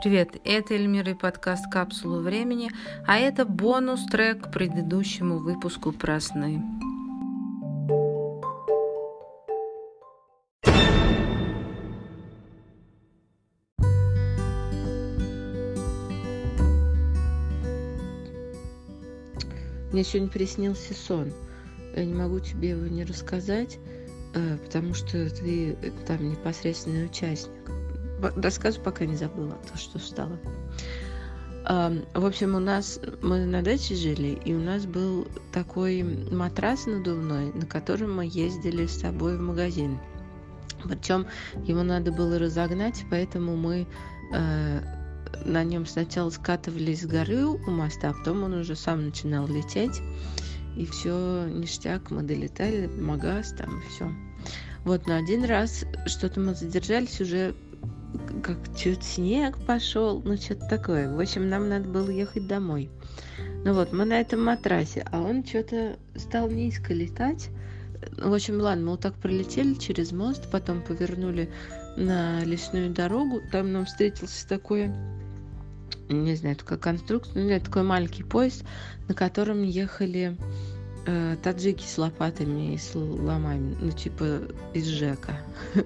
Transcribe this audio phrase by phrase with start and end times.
[0.00, 2.70] Привет, это Эльмира и подкаст «Капсула времени»,
[3.04, 6.62] а это бонус-трек к предыдущему выпуску про сны.
[19.90, 21.32] Мне сегодня приснился сон.
[21.96, 23.78] Я не могу тебе его не рассказать,
[24.36, 25.76] э, потому что ты
[26.06, 27.77] там непосредственный участник
[28.36, 30.38] рассказываю, пока не забыла то, что встала.
[31.64, 37.52] В общем, у нас мы на даче жили, и у нас был такой матрас надувной,
[37.52, 39.98] на котором мы ездили с собой в магазин.
[40.84, 41.26] Причем
[41.66, 43.86] его надо было разогнать, поэтому мы
[44.32, 44.80] э,
[45.44, 50.00] на нем сначала скатывались с горы у моста, а потом он уже сам начинал лететь.
[50.76, 54.10] И все ништяк, мы долетали, магаз там, все.
[54.84, 57.54] Вот, но один раз что-то мы задержались уже
[58.42, 61.12] как чуть снег пошел, ну что-то такое.
[61.12, 62.90] В общем, нам надо было ехать домой.
[63.64, 67.50] Ну вот, мы на этом матрасе, а он что-то стал низко летать.
[68.16, 71.50] В общем, ладно, мы вот так пролетели через мост, потом повернули
[71.96, 73.40] на лесную дорогу.
[73.50, 74.90] Там нам встретился такой,
[76.08, 78.64] не знаю, такая конструкция, ну, нет, такой маленький поезд,
[79.08, 80.36] на котором ехали
[81.06, 84.42] э, таджики с лопатами и с ломами, ну, типа
[84.72, 85.36] из ЖЭКа.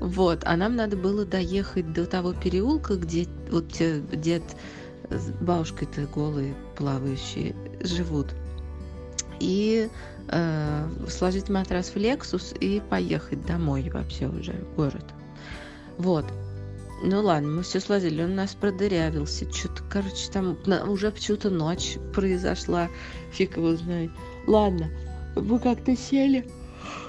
[0.00, 4.42] Вот, а нам надо было доехать до того переулка, где вот дед
[5.10, 8.28] с бабушкой-то голые, плавающие, живут.
[9.40, 9.90] И
[10.28, 15.04] э, сложить матрас в Лексус и поехать домой вообще уже в город.
[15.98, 16.24] Вот.
[17.02, 22.88] Ну ладно, мы все сложили, он нас продырявился, что-то, короче, там уже почему-то ночь произошла,
[23.32, 24.10] фиг его знает.
[24.46, 24.90] Ладно,
[25.34, 26.46] мы как-то сели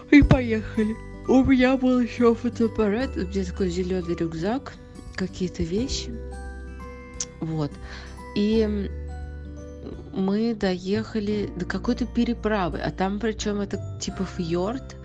[0.09, 0.95] и поехали.
[1.31, 4.73] У меня был еще фотоаппарат, где такой зеленый рюкзак,
[5.15, 6.13] какие-то вещи.
[7.39, 7.71] Вот.
[8.35, 8.89] И
[10.13, 14.97] мы доехали до какой-то переправы, а там причем это типа фьорд,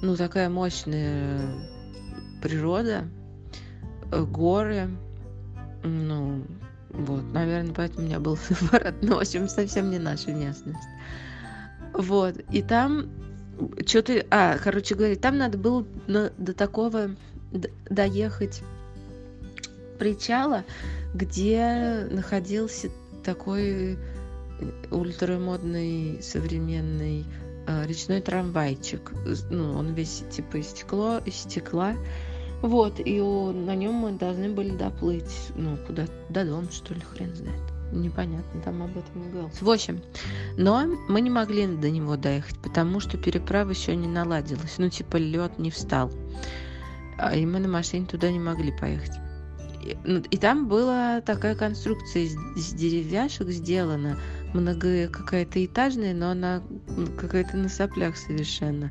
[0.00, 1.42] ну такая мощная
[2.40, 3.04] природа,
[4.10, 4.88] э, горы,
[5.82, 6.46] ну
[6.88, 10.88] вот, наверное, поэтому у меня был фотоаппарат, но в общем совсем не наша местность.
[11.92, 13.10] Вот, и там
[13.86, 17.10] что-то, а, короче говоря, там надо было на, до такого
[17.88, 18.62] доехать
[19.98, 20.64] причала,
[21.14, 22.90] где находился
[23.24, 23.96] такой
[24.90, 27.24] ультрамодный современный
[27.66, 29.12] э, речной трамвайчик.
[29.50, 31.94] Ну, он весь типа из стекло, из стекла.
[32.62, 37.00] Вот, и он, на нем мы должны были доплыть, ну, куда до дома, что ли,
[37.00, 39.62] хрен знает непонятно, там об этом не говорилось.
[39.62, 40.00] Общем,
[40.56, 44.78] но мы не могли до него доехать, потому что переправа еще не наладилась.
[44.78, 46.10] Ну, типа, лед не встал.
[47.18, 49.12] А, и мы на машине туда не могли поехать.
[49.82, 54.18] И, ну, и там была такая конструкция из, из деревяшек сделана,
[54.54, 56.62] много какая-то этажная, но она
[57.18, 58.90] какая-то на соплях совершенно.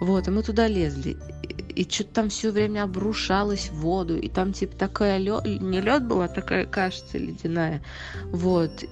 [0.00, 1.16] Вот, и мы туда лезли.
[1.42, 4.18] И, и что-то там все время обрушалось в воду.
[4.18, 7.82] И там типа такая лед, не лед была, такая, кажется, ледяная.
[8.26, 8.84] Вот.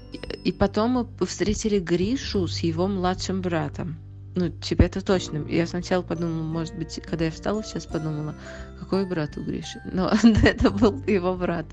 [0.44, 3.96] И потом мы встретили Гришу с его младшим братом.
[4.36, 5.46] Ну, типа, это точно.
[5.48, 8.34] Я сначала подумала, может быть, когда я встала, сейчас подумала,
[8.80, 9.80] какой брат у Гриши.
[9.92, 10.10] Но
[10.42, 11.66] это был его брат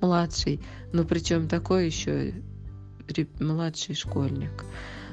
[0.00, 0.60] младший.
[0.92, 2.32] Ну, причем такой еще
[3.40, 4.64] младший школьник.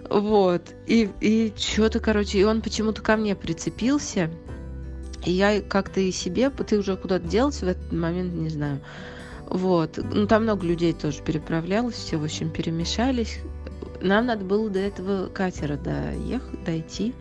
[0.10, 0.74] Вот.
[0.88, 4.30] И, и что-то, короче, и он почему-то ко мне прицепился.
[5.26, 8.82] И я как-то и себе, ты уже куда-то делся в этот момент, не знаю.
[9.48, 9.98] Вот.
[9.98, 13.40] Ну, там много людей тоже переправлялось, все, в общем, перемешались.
[14.02, 17.14] Нам надо было до этого катера доехать, дойти.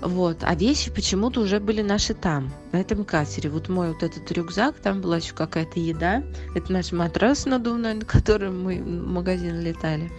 [0.00, 0.38] Вот.
[0.42, 3.50] А вещи почему-то уже были наши там, на этом катере.
[3.50, 6.22] Вот мой вот этот рюкзак, там была еще какая-то еда.
[6.54, 10.10] Это наш матрас надувной, на котором мы в магазин летали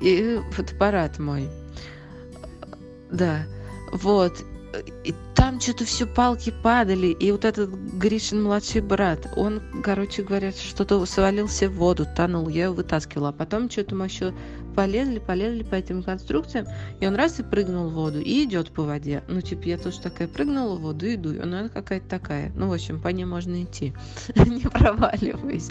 [0.00, 1.48] и фотоаппарат мой.
[3.10, 3.44] Да,
[3.92, 4.32] вот.
[5.04, 10.52] И там что-то все палки падали, и вот этот Гришин младший брат, он, короче говоря,
[10.52, 13.30] что-то свалился в воду, тонул, я его вытаскивала.
[13.30, 14.34] А потом что-то мы еще
[14.76, 16.66] полезли, полезли по этим конструкциям,
[17.00, 19.24] и он раз и прыгнул в воду, и идет по воде.
[19.26, 22.52] Ну, типа, я тоже такая прыгнула в воду, иду, и она какая-то такая.
[22.54, 23.94] Ну, в общем, по ней можно идти,
[24.36, 25.70] не проваливаясь.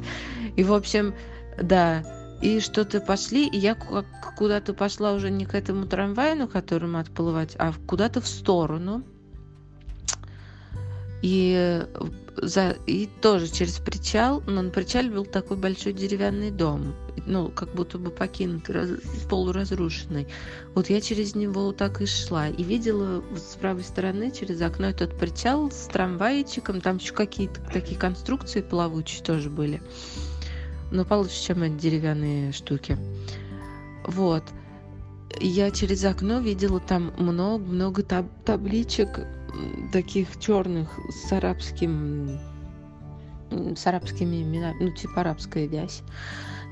[0.57, 1.13] И, в общем,
[1.61, 2.03] да,
[2.41, 7.55] и что-то пошли, и я куда-то пошла уже не к этому трамваю, на котором отплывать,
[7.57, 9.03] а куда-то в сторону.
[11.27, 11.83] И,
[12.37, 16.93] за, и тоже через причал, но на причале был такой большой деревянный дом,
[17.25, 18.89] ну, как будто бы покинутый, раз,
[19.27, 20.27] полуразрушенный.
[20.75, 25.17] Вот я через него так и шла, и видела с правой стороны через окно этот
[25.17, 29.81] причал с трамвайчиком, там еще какие-то такие конструкции плавучие тоже были.
[30.91, 32.99] но получше, чем эти деревянные штуки.
[34.05, 34.43] Вот.
[35.39, 39.27] Я через окно видела там много-много таб табличек
[39.91, 42.39] таких черных с арабским
[43.75, 46.01] с арабскими именами, ну, типа арабская вязь.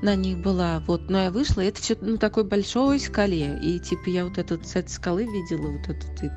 [0.02, 3.78] На них была, вот, но я вышла, и это что-то на такой большой скале, и,
[3.78, 6.30] типа, я вот этот, с этой скалы видела вот этот и,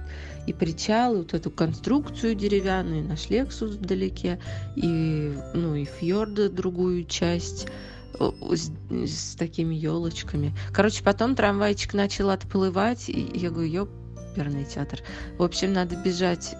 [0.46, 4.40] и причал, и вот эту конструкцию деревянную, и наш Лексус вдалеке,
[4.76, 7.68] и, ну, и фьорда другую часть,
[8.20, 10.56] с, с такими елочками.
[10.74, 13.90] Короче, потом трамвайчик начал отплывать, и я говорю,
[14.36, 15.00] ёперный театр.
[15.38, 16.56] В общем, надо бежать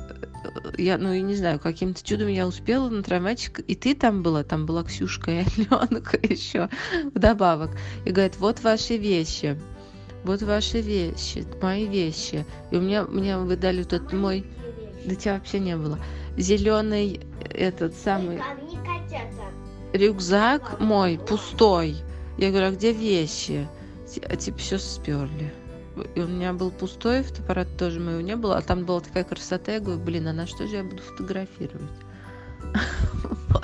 [0.78, 4.44] я, ну, я не знаю, каким-то чудом я успела на трамвайчик, и ты там была,
[4.44, 6.70] там была Ксюшка и Аленка еще
[7.14, 7.72] вдобавок.
[8.06, 9.60] И говорит, вот ваши вещи,
[10.24, 12.46] вот ваши вещи, мои вещи.
[12.72, 14.46] И у меня, мне выдали этот мой,
[15.06, 16.00] да тебя вообще не было,
[16.38, 18.40] зеленый этот самый
[19.94, 21.98] рюкзак мой пустой.
[22.38, 23.68] Я говорю, а где вещи?
[24.30, 25.52] А типа все сперли
[26.16, 29.74] и у меня был пустой фотоаппарат, тоже моего не было, а там была такая красота,
[29.74, 31.90] я говорю, блин, а на что же я буду фотографировать?
[33.50, 33.64] Вот.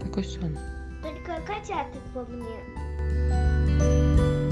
[0.00, 0.56] Такой сон.
[1.02, 4.47] Только котята по мне.